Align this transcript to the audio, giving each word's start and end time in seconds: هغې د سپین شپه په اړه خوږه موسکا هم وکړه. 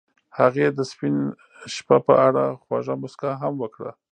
هغې 0.39 0.65
د 0.77 0.79
سپین 0.91 1.15
شپه 1.75 1.97
په 2.07 2.13
اړه 2.27 2.43
خوږه 2.63 2.95
موسکا 3.01 3.31
هم 3.41 3.53
وکړه. 3.61 3.91